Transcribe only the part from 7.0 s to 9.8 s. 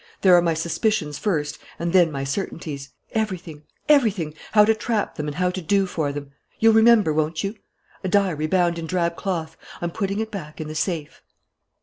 won't you? A diary bound in drab cloth....